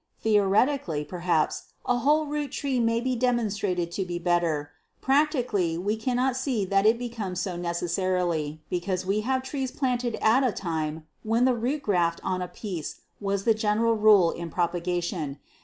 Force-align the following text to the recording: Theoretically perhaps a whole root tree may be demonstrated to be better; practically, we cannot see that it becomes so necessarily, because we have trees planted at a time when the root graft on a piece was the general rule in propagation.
Theoretically 0.19 1.05
perhaps 1.05 1.65
a 1.85 1.99
whole 1.99 2.25
root 2.25 2.51
tree 2.51 2.79
may 2.79 2.99
be 3.01 3.15
demonstrated 3.15 3.91
to 3.91 4.03
be 4.03 4.17
better; 4.17 4.71
practically, 4.99 5.77
we 5.77 5.95
cannot 5.95 6.35
see 6.35 6.65
that 6.65 6.87
it 6.87 6.97
becomes 6.97 7.39
so 7.39 7.55
necessarily, 7.55 8.63
because 8.67 9.05
we 9.05 9.21
have 9.21 9.43
trees 9.43 9.69
planted 9.69 10.15
at 10.15 10.43
a 10.43 10.53
time 10.53 11.05
when 11.21 11.45
the 11.45 11.53
root 11.55 11.83
graft 11.83 12.19
on 12.23 12.41
a 12.41 12.47
piece 12.47 13.01
was 13.19 13.43
the 13.43 13.53
general 13.53 13.93
rule 13.93 14.31
in 14.31 14.49
propagation. 14.49 15.37